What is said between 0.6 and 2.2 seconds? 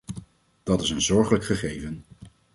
Dat is een zorgelijk gegeven.